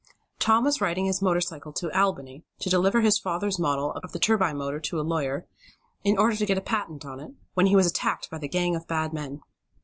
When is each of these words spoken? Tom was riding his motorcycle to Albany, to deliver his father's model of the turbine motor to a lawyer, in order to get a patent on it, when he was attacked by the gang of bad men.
Tom 0.39 0.63
was 0.63 0.81
riding 0.81 1.05
his 1.05 1.21
motorcycle 1.21 1.71
to 1.73 1.95
Albany, 1.95 2.43
to 2.57 2.71
deliver 2.71 3.01
his 3.01 3.19
father's 3.19 3.59
model 3.59 3.91
of 3.91 4.13
the 4.13 4.17
turbine 4.17 4.57
motor 4.57 4.79
to 4.79 4.99
a 4.99 5.05
lawyer, 5.05 5.45
in 6.03 6.17
order 6.17 6.35
to 6.35 6.45
get 6.47 6.57
a 6.57 6.59
patent 6.59 7.05
on 7.05 7.19
it, 7.19 7.33
when 7.53 7.67
he 7.67 7.75
was 7.75 7.85
attacked 7.85 8.27
by 8.31 8.39
the 8.39 8.47
gang 8.49 8.75
of 8.75 8.87
bad 8.87 9.13
men. 9.13 9.41